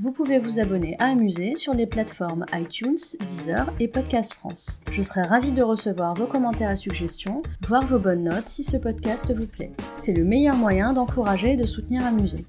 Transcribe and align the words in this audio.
Vous 0.00 0.12
pouvez 0.12 0.38
vous 0.38 0.60
abonner 0.60 0.94
à 1.00 1.06
Amuser 1.06 1.56
sur 1.56 1.74
les 1.74 1.84
plateformes 1.84 2.46
iTunes, 2.52 3.00
Deezer 3.18 3.72
et 3.80 3.88
Podcast 3.88 4.34
France. 4.34 4.80
Je 4.92 5.02
serai 5.02 5.22
ravie 5.22 5.50
de 5.50 5.60
recevoir 5.60 6.14
vos 6.14 6.28
commentaires 6.28 6.70
et 6.70 6.76
suggestions, 6.76 7.42
voire 7.66 7.84
vos 7.84 7.98
bonnes 7.98 8.22
notes 8.22 8.48
si 8.48 8.62
ce 8.62 8.76
podcast 8.76 9.34
vous 9.34 9.48
plaît. 9.48 9.72
C'est 9.96 10.12
le 10.12 10.22
meilleur 10.22 10.54
moyen 10.54 10.92
d'encourager 10.92 11.54
et 11.54 11.56
de 11.56 11.64
soutenir 11.64 12.06
Amuser. 12.06 12.46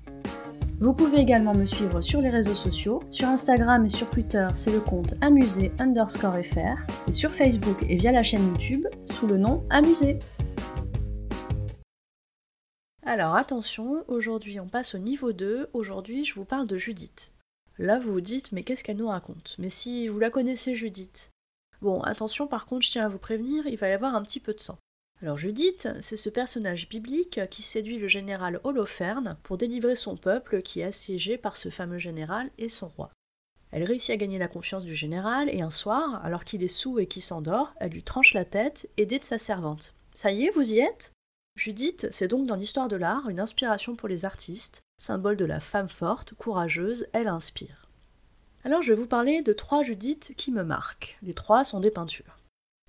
Vous 0.79 0.93
pouvez 0.93 1.17
également 1.17 1.55
me 1.55 1.65
suivre 1.65 2.01
sur 2.01 2.21
les 2.21 2.29
réseaux 2.29 2.53
sociaux. 2.53 3.01
Sur 3.09 3.29
Instagram 3.29 3.83
et 3.83 3.89
sur 3.89 4.11
Twitter, 4.11 4.47
c'est 4.53 4.71
le 4.71 4.79
compte 4.79 5.15
amusé 5.19 5.71
underscore 5.79 6.37
fr. 6.43 6.85
Et 7.07 7.11
sur 7.11 7.31
Facebook 7.31 7.83
et 7.89 7.95
via 7.95 8.11
la 8.11 8.21
chaîne 8.21 8.45
YouTube, 8.45 8.85
sous 9.05 9.25
le 9.25 9.39
nom 9.39 9.63
Amusé. 9.71 10.19
Alors 13.03 13.33
attention, 13.33 14.03
aujourd'hui 14.07 14.59
on 14.59 14.67
passe 14.67 14.93
au 14.93 14.99
niveau 14.99 15.33
2. 15.33 15.71
Aujourd'hui 15.73 16.25
je 16.25 16.35
vous 16.35 16.45
parle 16.45 16.67
de 16.67 16.77
Judith. 16.77 17.33
Là, 17.79 17.97
vous 17.97 18.19
dites, 18.19 18.51
mais 18.51 18.63
qu'est-ce 18.63 18.83
qu'elle 18.83 18.97
nous 18.97 19.07
raconte? 19.07 19.55
Mais 19.57 19.69
si 19.69 20.09
vous 20.09 20.19
la 20.19 20.29
connaissez, 20.29 20.75
Judith. 20.75 21.31
Bon, 21.81 22.01
attention, 22.01 22.45
par 22.45 22.65
contre, 22.65 22.85
je 22.85 22.91
tiens 22.91 23.05
à 23.05 23.07
vous 23.07 23.19
prévenir, 23.19 23.65
il 23.67 23.77
va 23.77 23.87
y 23.87 23.93
avoir 23.93 24.15
un 24.15 24.21
petit 24.21 24.41
peu 24.41 24.53
de 24.53 24.59
sang. 24.59 24.77
Alors 25.21 25.37
Judith, 25.37 25.87
c'est 26.01 26.17
ce 26.17 26.29
personnage 26.29 26.89
biblique 26.89 27.39
qui 27.49 27.61
séduit 27.61 27.97
le 27.97 28.09
général 28.09 28.59
Holoferne 28.65 29.37
pour 29.43 29.57
délivrer 29.57 29.95
son 29.95 30.17
peuple 30.17 30.61
qui 30.61 30.81
est 30.81 30.85
assiégé 30.85 31.37
par 31.37 31.55
ce 31.55 31.69
fameux 31.69 31.97
général 31.97 32.49
et 32.57 32.67
son 32.67 32.89
roi. 32.89 33.11
Elle 33.71 33.83
réussit 33.83 34.11
à 34.11 34.17
gagner 34.17 34.39
la 34.39 34.47
confiance 34.47 34.83
du 34.83 34.95
général 34.95 35.49
et 35.49 35.61
un 35.61 35.69
soir, 35.69 36.23
alors 36.25 36.43
qu'il 36.43 36.63
est 36.63 36.67
sous 36.67 36.99
et 36.99 37.07
qu'il 37.07 37.21
s'endort, 37.21 37.73
elle 37.79 37.91
lui 37.91 38.03
tranche 38.03 38.33
la 38.33 38.45
tête, 38.45 38.89
aidée 38.97 39.19
de 39.19 39.23
sa 39.23 39.37
servante. 39.37 39.95
Ça 40.13 40.31
y 40.31 40.45
est, 40.45 40.51
vous 40.51 40.73
y 40.73 40.79
êtes? 40.79 41.13
Judith, 41.59 42.07
c'est 42.09 42.29
donc 42.29 42.47
dans 42.47 42.55
l'histoire 42.55 42.87
de 42.87 42.95
l'art 42.95 43.27
une 43.27 43.41
inspiration 43.41 43.93
pour 43.93 44.07
les 44.07 44.23
artistes, 44.23 44.83
symbole 44.97 45.35
de 45.35 45.43
la 45.43 45.59
femme 45.59 45.89
forte, 45.89 46.33
courageuse, 46.35 47.07
elle 47.11 47.27
inspire. 47.27 47.89
Alors 48.63 48.81
je 48.81 48.93
vais 48.93 48.99
vous 48.99 49.07
parler 49.07 49.41
de 49.41 49.51
trois 49.51 49.83
Judith 49.83 50.33
qui 50.37 50.53
me 50.53 50.63
marquent. 50.63 51.17
Les 51.21 51.33
trois 51.33 51.65
sont 51.65 51.81
des 51.81 51.91
peintures. 51.91 52.37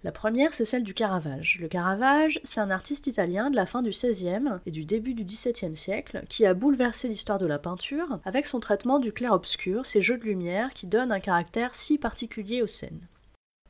La 0.05 0.13
première, 0.13 0.55
c'est 0.55 0.65
celle 0.65 0.85
du 0.85 0.95
Caravage. 0.95 1.59
Le 1.61 1.67
Caravage, 1.67 2.41
c'est 2.45 2.61
un 2.61 2.71
artiste 2.71 3.09
italien 3.09 3.51
de 3.51 3.57
la 3.57 3.67
fin 3.67 3.83
du 3.83 3.91
XVIe 3.91 4.61
et 4.65 4.71
du 4.71 4.85
début 4.85 5.15
du 5.15 5.25
XVIIe 5.25 5.75
siècle 5.75 6.23
qui 6.29 6.47
a 6.47 6.55
bouleversé 6.55 7.09
l'histoire 7.09 7.41
de 7.41 7.47
la 7.47 7.59
peinture 7.59 8.21
avec 8.25 8.47
son 8.47 8.61
traitement 8.61 9.01
du 9.01 9.13
clair-obscur, 9.13 9.85
ces 9.85 10.01
jeux 10.01 10.17
de 10.17 10.27
lumière 10.27 10.71
qui 10.75 10.87
donnent 10.87 11.11
un 11.11 11.19
caractère 11.19 11.75
si 11.75 11.98
particulier 11.98 12.63
aux 12.63 12.69
scènes. 12.69 13.01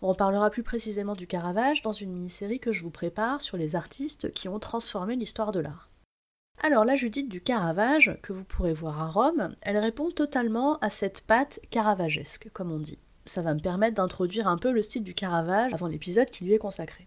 On 0.02 0.14
parlera 0.14 0.48
plus 0.48 0.62
précisément 0.62 1.14
du 1.14 1.26
Caravage 1.26 1.82
dans 1.82 1.92
une 1.92 2.12
mini-série 2.12 2.58
que 2.58 2.72
je 2.72 2.82
vous 2.82 2.90
prépare 2.90 3.40
sur 3.40 3.58
les 3.58 3.76
artistes 3.76 4.32
qui 4.32 4.48
ont 4.48 4.58
transformé 4.58 5.14
l'histoire 5.14 5.52
de 5.52 5.60
l'art. 5.60 5.88
Alors 6.62 6.84
la 6.84 6.94
Judith 6.94 7.28
du 7.28 7.40
Caravage, 7.42 8.18
que 8.22 8.32
vous 8.32 8.44
pourrez 8.44 8.72
voir 8.72 9.02
à 9.02 9.08
Rome, 9.08 9.54
elle 9.60 9.78
répond 9.78 10.10
totalement 10.10 10.78
à 10.78 10.88
cette 10.88 11.22
patte 11.22 11.60
caravagesque, 11.70 12.48
comme 12.52 12.70
on 12.70 12.78
dit. 12.78 12.98
Ça 13.26 13.42
va 13.42 13.54
me 13.54 13.60
permettre 13.60 13.96
d'introduire 13.96 14.48
un 14.48 14.58
peu 14.58 14.72
le 14.72 14.82
style 14.82 15.04
du 15.04 15.14
Caravage 15.14 15.74
avant 15.74 15.86
l'épisode 15.86 16.30
qui 16.30 16.44
lui 16.44 16.54
est 16.54 16.58
consacré. 16.58 17.06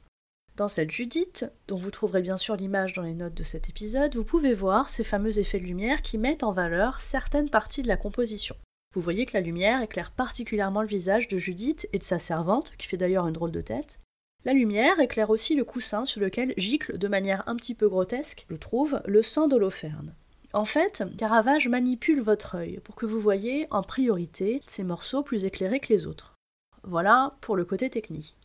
Dans 0.55 0.67
cette 0.67 0.91
Judith, 0.91 1.51
dont 1.67 1.77
vous 1.77 1.89
trouverez 1.89 2.21
bien 2.21 2.37
sûr 2.37 2.55
l'image 2.55 2.93
dans 2.93 3.01
les 3.01 3.15
notes 3.15 3.33
de 3.33 3.41
cet 3.41 3.69
épisode, 3.69 4.15
vous 4.15 4.23
pouvez 4.23 4.53
voir 4.53 4.87
ces 4.87 5.03
fameux 5.03 5.39
effets 5.39 5.59
de 5.59 5.63
lumière 5.63 6.03
qui 6.03 6.19
mettent 6.19 6.43
en 6.43 6.51
valeur 6.51 7.01
certaines 7.01 7.49
parties 7.49 7.81
de 7.81 7.87
la 7.87 7.97
composition. 7.97 8.55
Vous 8.93 9.01
voyez 9.01 9.25
que 9.25 9.33
la 9.33 9.41
lumière 9.41 9.81
éclaire 9.81 10.11
particulièrement 10.11 10.81
le 10.81 10.87
visage 10.87 11.27
de 11.27 11.37
Judith 11.37 11.89
et 11.93 11.97
de 11.97 12.03
sa 12.03 12.19
servante, 12.19 12.73
qui 12.77 12.87
fait 12.87 12.97
d'ailleurs 12.97 13.27
une 13.27 13.33
drôle 13.33 13.51
de 13.51 13.61
tête, 13.61 13.99
la 14.45 14.53
lumière 14.53 14.99
éclaire 14.99 15.29
aussi 15.29 15.55
le 15.55 15.63
coussin 15.63 16.05
sur 16.05 16.19
lequel 16.19 16.53
gicle 16.57 16.97
de 16.97 17.07
manière 17.07 17.43
un 17.47 17.55
petit 17.55 17.75
peu 17.75 17.87
grotesque, 17.87 18.45
je 18.49 18.55
trouve, 18.55 19.01
le 19.05 19.21
sang 19.21 19.47
d'Holoferne. 19.47 20.13
En 20.51 20.65
fait, 20.65 21.03
Caravage 21.17 21.67
manipule 21.67 22.21
votre 22.21 22.55
œil 22.55 22.79
pour 22.83 22.95
que 22.95 23.05
vous 23.05 23.19
voyez 23.19 23.67
en 23.71 23.81
priorité 23.81 24.59
ces 24.61 24.83
morceaux 24.83 25.23
plus 25.23 25.45
éclairés 25.45 25.79
que 25.79 25.91
les 25.91 26.05
autres. 26.05 26.35
Voilà 26.83 27.35
pour 27.41 27.55
le 27.55 27.65
côté 27.65 27.89
technique. 27.89 28.35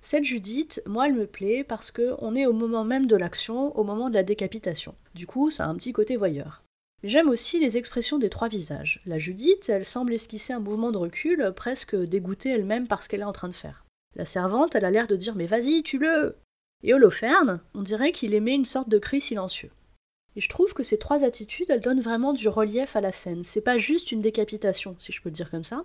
Cette 0.00 0.24
Judith, 0.24 0.80
moi, 0.86 1.08
elle 1.08 1.14
me 1.14 1.26
plaît 1.26 1.64
parce 1.64 1.90
qu'on 1.90 2.36
est 2.36 2.46
au 2.46 2.52
moment 2.52 2.84
même 2.84 3.06
de 3.06 3.16
l'action, 3.16 3.76
au 3.76 3.82
moment 3.82 4.08
de 4.08 4.14
la 4.14 4.22
décapitation. 4.22 4.94
Du 5.14 5.26
coup, 5.26 5.50
ça 5.50 5.64
a 5.64 5.68
un 5.68 5.74
petit 5.74 5.92
côté 5.92 6.16
voyeur. 6.16 6.62
J'aime 7.04 7.28
aussi 7.28 7.60
les 7.60 7.78
expressions 7.78 8.18
des 8.18 8.30
trois 8.30 8.48
visages. 8.48 9.00
La 9.06 9.18
Judith, 9.18 9.68
elle 9.68 9.84
semble 9.84 10.14
esquisser 10.14 10.52
un 10.52 10.58
mouvement 10.58 10.90
de 10.90 10.98
recul, 10.98 11.52
presque 11.54 11.94
dégoûtée 11.94 12.50
elle-même 12.50 12.88
par 12.88 13.02
ce 13.02 13.08
qu'elle 13.08 13.20
est 13.20 13.24
en 13.24 13.32
train 13.32 13.48
de 13.48 13.54
faire. 13.54 13.84
La 14.16 14.24
servante, 14.24 14.74
elle 14.74 14.84
a 14.84 14.90
l'air 14.90 15.06
de 15.06 15.14
dire 15.14 15.36
Mais 15.36 15.46
vas-y, 15.46 15.82
tue-le 15.84 16.36
Et 16.82 16.92
Holoferne, 16.94 17.60
on 17.74 17.82
dirait 17.82 18.10
qu'il 18.10 18.34
émet 18.34 18.54
une 18.54 18.64
sorte 18.64 18.88
de 18.88 18.98
cri 18.98 19.20
silencieux. 19.20 19.70
Et 20.34 20.40
je 20.40 20.48
trouve 20.48 20.74
que 20.74 20.82
ces 20.82 20.98
trois 20.98 21.24
attitudes, 21.24 21.70
elles 21.70 21.80
donnent 21.80 22.00
vraiment 22.00 22.32
du 22.32 22.48
relief 22.48 22.96
à 22.96 23.00
la 23.00 23.12
scène. 23.12 23.44
C'est 23.44 23.60
pas 23.60 23.78
juste 23.78 24.10
une 24.10 24.20
décapitation, 24.20 24.96
si 24.98 25.12
je 25.12 25.22
peux 25.22 25.28
le 25.28 25.34
dire 25.34 25.50
comme 25.50 25.64
ça. 25.64 25.84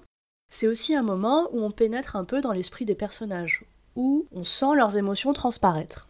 C'est 0.51 0.67
aussi 0.67 0.95
un 0.95 1.03
moment 1.03 1.47
où 1.51 1.61
on 1.61 1.71
pénètre 1.71 2.15
un 2.15 2.25
peu 2.25 2.41
dans 2.41 2.51
l'esprit 2.51 2.85
des 2.85 2.95
personnages, 2.95 3.65
où 3.95 4.27
on 4.31 4.43
sent 4.43 4.75
leurs 4.75 4.97
émotions 4.97 5.33
transparaître. 5.33 6.07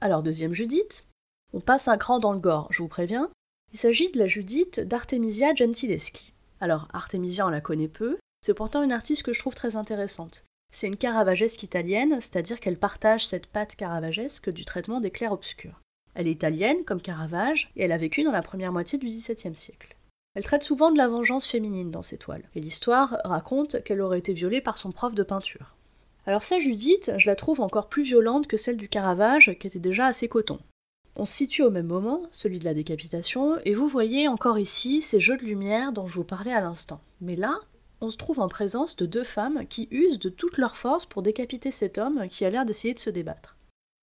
Alors, 0.00 0.22
deuxième 0.22 0.52
Judith, 0.52 1.06
on 1.52 1.60
passe 1.60 1.88
un 1.88 1.96
cran 1.96 2.18
dans 2.18 2.32
le 2.32 2.38
gore, 2.38 2.68
je 2.70 2.82
vous 2.82 2.88
préviens. 2.88 3.30
Il 3.72 3.78
s'agit 3.78 4.10
de 4.12 4.18
la 4.18 4.26
Judith 4.26 4.80
d'Artemisia 4.80 5.54
Gentileschi. 5.54 6.32
Alors, 6.60 6.88
Artemisia, 6.92 7.46
on 7.46 7.50
la 7.50 7.60
connaît 7.60 7.88
peu, 7.88 8.16
c'est 8.40 8.54
pourtant 8.54 8.82
une 8.82 8.92
artiste 8.92 9.22
que 9.22 9.32
je 9.32 9.40
trouve 9.40 9.54
très 9.54 9.76
intéressante. 9.76 10.44
C'est 10.72 10.86
une 10.86 10.96
caravagesque 10.96 11.62
italienne, 11.62 12.20
c'est-à-dire 12.20 12.60
qu'elle 12.60 12.78
partage 12.78 13.26
cette 13.26 13.46
patte 13.46 13.76
caravagesque 13.76 14.50
du 14.50 14.64
traitement 14.64 15.00
des 15.00 15.10
clairs-obscurs. 15.10 15.80
Elle 16.14 16.28
est 16.28 16.32
italienne, 16.32 16.84
comme 16.84 17.02
Caravage, 17.02 17.70
et 17.76 17.82
elle 17.82 17.92
a 17.92 17.98
vécu 17.98 18.24
dans 18.24 18.32
la 18.32 18.42
première 18.42 18.72
moitié 18.72 18.98
du 18.98 19.06
XVIIe 19.06 19.54
siècle. 19.54 19.96
Elle 20.34 20.44
traite 20.44 20.62
souvent 20.62 20.90
de 20.90 20.96
la 20.96 21.08
vengeance 21.08 21.48
féminine 21.48 21.90
dans 21.90 22.02
ses 22.02 22.18
toiles, 22.18 22.48
et 22.54 22.60
l'histoire 22.60 23.18
raconte 23.24 23.82
qu'elle 23.84 24.00
aurait 24.00 24.18
été 24.18 24.32
violée 24.32 24.60
par 24.60 24.78
son 24.78 24.92
prof 24.92 25.14
de 25.14 25.22
peinture. 25.22 25.74
Alors 26.26 26.42
ça, 26.42 26.58
Judith, 26.58 27.12
je 27.16 27.28
la 27.28 27.36
trouve 27.36 27.60
encore 27.60 27.88
plus 27.88 28.02
violente 28.02 28.46
que 28.46 28.56
celle 28.56 28.76
du 28.76 28.88
Caravage, 28.88 29.56
qui 29.58 29.66
était 29.66 29.78
déjà 29.78 30.06
assez 30.06 30.28
coton. 30.28 30.58
On 31.18 31.24
se 31.24 31.32
situe 31.32 31.62
au 31.62 31.70
même 31.70 31.86
moment, 31.86 32.22
celui 32.30 32.58
de 32.58 32.66
la 32.66 32.74
décapitation, 32.74 33.56
et 33.64 33.72
vous 33.72 33.88
voyez 33.88 34.28
encore 34.28 34.58
ici 34.58 35.00
ces 35.00 35.18
jeux 35.18 35.38
de 35.38 35.44
lumière 35.44 35.92
dont 35.92 36.06
je 36.06 36.16
vous 36.16 36.24
parlais 36.24 36.52
à 36.52 36.60
l'instant. 36.60 37.00
Mais 37.22 37.36
là, 37.36 37.58
on 38.02 38.10
se 38.10 38.18
trouve 38.18 38.40
en 38.40 38.48
présence 38.48 38.96
de 38.96 39.06
deux 39.06 39.24
femmes 39.24 39.66
qui 39.66 39.88
usent 39.90 40.18
de 40.18 40.28
toute 40.28 40.58
leur 40.58 40.76
force 40.76 41.06
pour 41.06 41.22
décapiter 41.22 41.70
cet 41.70 41.96
homme 41.96 42.28
qui 42.28 42.44
a 42.44 42.50
l'air 42.50 42.66
d'essayer 42.66 42.92
de 42.92 42.98
se 42.98 43.08
débattre. 43.08 43.56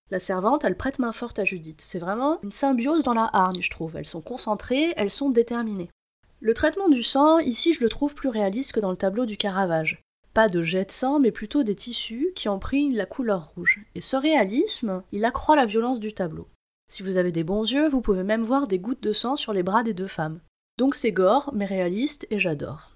La 0.09 0.17
servante, 0.17 0.63
elle 0.63 0.75
prête 0.75 0.97
main 0.97 1.11
forte 1.11 1.37
à 1.37 1.43
Judith. 1.43 1.81
C'est 1.81 1.99
vraiment 1.99 2.39
une 2.41 2.51
symbiose 2.51 3.03
dans 3.03 3.13
la 3.13 3.29
hargne, 3.31 3.61
je 3.61 3.69
trouve. 3.69 3.95
Elles 3.95 4.05
sont 4.05 4.21
concentrées, 4.21 4.93
elles 4.97 5.11
sont 5.11 5.29
déterminées. 5.29 5.91
Le 6.39 6.53
traitement 6.55 6.89
du 6.89 7.03
sang, 7.03 7.37
ici, 7.37 7.73
je 7.73 7.83
le 7.83 7.89
trouve 7.89 8.15
plus 8.15 8.29
réaliste 8.29 8.73
que 8.73 8.79
dans 8.79 8.91
le 8.91 8.97
tableau 8.97 9.25
du 9.25 9.37
Caravage. 9.37 10.01
Pas 10.33 10.49
de 10.49 10.63
jet 10.63 10.85
de 10.85 10.91
sang, 10.91 11.19
mais 11.19 11.31
plutôt 11.31 11.61
des 11.61 11.75
tissus 11.75 12.31
qui 12.35 12.49
ont 12.49 12.59
pris 12.59 12.91
la 12.91 13.05
couleur 13.05 13.53
rouge. 13.55 13.85
Et 13.93 14.01
ce 14.01 14.17
réalisme, 14.17 15.03
il 15.11 15.25
accroît 15.25 15.55
la 15.55 15.67
violence 15.67 15.99
du 15.99 16.11
tableau. 16.11 16.47
Si 16.93 17.01
vous 17.01 17.17
avez 17.17 17.31
des 17.31 17.43
bons 17.43 17.63
yeux, 17.63 17.89
vous 17.89 18.01
pouvez 18.01 18.21
même 18.21 18.43
voir 18.43 18.67
des 18.67 18.77
gouttes 18.77 19.01
de 19.01 19.13
sang 19.13 19.35
sur 19.35 19.51
les 19.51 19.63
bras 19.63 19.81
des 19.81 19.95
deux 19.95 20.05
femmes. 20.05 20.39
Donc 20.77 20.93
c'est 20.93 21.11
gore, 21.11 21.49
mais 21.51 21.65
réaliste, 21.65 22.27
et 22.29 22.37
j'adore. 22.37 22.91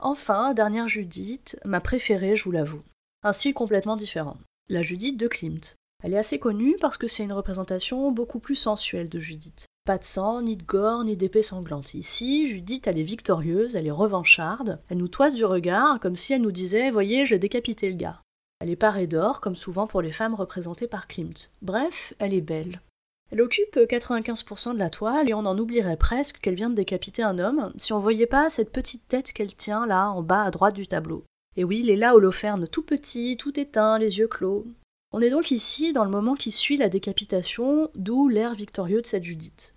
Enfin, 0.00 0.52
dernière 0.52 0.86
Judith, 0.86 1.58
ma 1.64 1.80
préférée, 1.80 2.36
je 2.36 2.44
vous 2.44 2.50
l'avoue. 2.50 2.82
Un 3.22 3.32
style 3.32 3.54
complètement 3.54 3.96
différent. 3.96 4.36
La 4.68 4.82
Judith 4.82 5.16
de 5.16 5.28
Klimt. 5.28 5.76
Elle 6.04 6.12
est 6.12 6.18
assez 6.18 6.38
connue 6.38 6.76
parce 6.78 6.98
que 6.98 7.06
c'est 7.06 7.24
une 7.24 7.32
représentation 7.32 8.12
beaucoup 8.12 8.38
plus 8.38 8.54
sensuelle 8.54 9.08
de 9.08 9.18
Judith. 9.18 9.64
Pas 9.86 9.96
de 9.96 10.04
sang, 10.04 10.42
ni 10.42 10.58
de 10.58 10.64
gore, 10.64 11.04
ni 11.04 11.16
d'épée 11.16 11.40
sanglante. 11.40 11.94
Ici, 11.94 12.46
Judith, 12.48 12.86
elle 12.86 12.98
est 12.98 13.02
victorieuse, 13.02 13.76
elle 13.76 13.86
est 13.86 13.90
revancharde, 13.90 14.78
elle 14.90 14.98
nous 14.98 15.08
toise 15.08 15.34
du 15.34 15.46
regard 15.46 16.00
comme 16.00 16.16
si 16.16 16.34
elle 16.34 16.42
nous 16.42 16.52
disait 16.52 16.90
Voyez, 16.90 17.24
j'ai 17.24 17.38
décapité 17.38 17.88
le 17.88 17.96
gars. 17.96 18.20
Elle 18.60 18.68
est 18.68 18.76
parée 18.76 19.06
d'or, 19.06 19.40
comme 19.40 19.56
souvent 19.56 19.86
pour 19.86 20.02
les 20.02 20.12
femmes 20.12 20.34
représentées 20.34 20.86
par 20.86 21.08
Klimt. 21.08 21.50
Bref, 21.62 22.12
elle 22.18 22.34
est 22.34 22.42
belle. 22.42 22.82
Elle 23.30 23.42
occupe 23.42 23.76
95% 23.76 24.74
de 24.74 24.78
la 24.78 24.88
toile 24.88 25.28
et 25.28 25.34
on 25.34 25.44
en 25.44 25.58
oublierait 25.58 25.98
presque 25.98 26.38
qu'elle 26.38 26.54
vient 26.54 26.70
de 26.70 26.74
décapiter 26.74 27.22
un 27.22 27.38
homme 27.38 27.72
si 27.76 27.92
on 27.92 28.00
voyait 28.00 28.26
pas 28.26 28.48
cette 28.48 28.72
petite 28.72 29.06
tête 29.06 29.32
qu'elle 29.32 29.54
tient 29.54 29.86
là 29.86 30.10
en 30.10 30.22
bas 30.22 30.44
à 30.44 30.50
droite 30.50 30.74
du 30.74 30.86
tableau. 30.86 31.24
Et 31.56 31.64
oui, 31.64 31.80
il 31.82 31.90
est 31.90 31.96
là 31.96 32.14
Holoferne, 32.14 32.68
tout 32.68 32.82
petit, 32.82 33.36
tout 33.36 33.58
éteint, 33.58 33.98
les 33.98 34.18
yeux 34.18 34.28
clos. 34.28 34.66
On 35.12 35.20
est 35.20 35.30
donc 35.30 35.50
ici 35.50 35.92
dans 35.92 36.04
le 36.04 36.10
moment 36.10 36.34
qui 36.34 36.50
suit 36.50 36.76
la 36.76 36.88
décapitation, 36.88 37.90
d'où 37.94 38.28
l'air 38.28 38.54
victorieux 38.54 39.02
de 39.02 39.06
cette 39.06 39.24
Judith. 39.24 39.74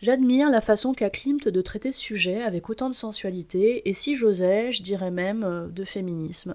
J'admire 0.00 0.50
la 0.50 0.62
façon 0.62 0.94
qu'a 0.94 1.10
Klimt 1.10 1.46
de 1.46 1.60
traiter 1.60 1.92
ce 1.92 2.00
sujet 2.00 2.42
avec 2.42 2.70
autant 2.70 2.88
de 2.88 2.94
sensualité, 2.94 3.88
et 3.88 3.92
si 3.92 4.16
j'osais, 4.16 4.72
je 4.72 4.82
dirais 4.82 5.10
même 5.10 5.44
euh, 5.44 5.68
de 5.68 5.84
féminisme. 5.84 6.54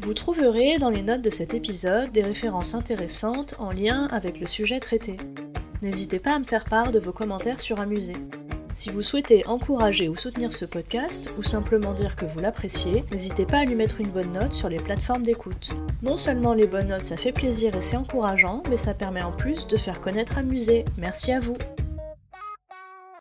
Vous 0.00 0.14
trouverez 0.14 0.78
dans 0.78 0.90
les 0.90 1.02
notes 1.02 1.22
de 1.22 1.28
cet 1.28 1.54
épisode 1.54 2.12
des 2.12 2.22
références 2.22 2.74
intéressantes 2.74 3.56
en 3.58 3.72
lien 3.72 4.06
avec 4.12 4.38
le 4.38 4.46
sujet 4.46 4.78
traité. 4.78 5.16
N'hésitez 5.82 6.20
pas 6.20 6.34
à 6.34 6.38
me 6.38 6.44
faire 6.44 6.64
part 6.64 6.92
de 6.92 7.00
vos 7.00 7.12
commentaires 7.12 7.58
sur 7.58 7.80
Amusé. 7.80 8.12
Si 8.76 8.90
vous 8.90 9.02
souhaitez 9.02 9.44
encourager 9.46 10.08
ou 10.08 10.14
soutenir 10.14 10.52
ce 10.52 10.64
podcast, 10.64 11.30
ou 11.36 11.42
simplement 11.42 11.94
dire 11.94 12.14
que 12.14 12.26
vous 12.26 12.38
l'appréciez, 12.38 13.04
n'hésitez 13.10 13.44
pas 13.44 13.58
à 13.58 13.64
lui 13.64 13.74
mettre 13.74 14.00
une 14.00 14.10
bonne 14.10 14.32
note 14.32 14.52
sur 14.52 14.68
les 14.68 14.76
plateformes 14.76 15.24
d'écoute. 15.24 15.74
Non 16.02 16.16
seulement 16.16 16.54
les 16.54 16.68
bonnes 16.68 16.88
notes 16.88 17.02
ça 17.02 17.16
fait 17.16 17.32
plaisir 17.32 17.74
et 17.74 17.80
c'est 17.80 17.96
encourageant, 17.96 18.62
mais 18.70 18.76
ça 18.76 18.94
permet 18.94 19.22
en 19.22 19.32
plus 19.32 19.66
de 19.66 19.76
faire 19.76 20.00
connaître 20.00 20.38
Amusé. 20.38 20.84
Merci 20.96 21.32
à 21.32 21.40
vous 21.40 21.56